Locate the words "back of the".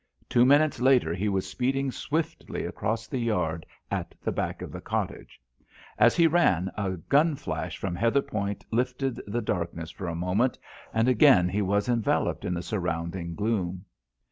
4.31-4.81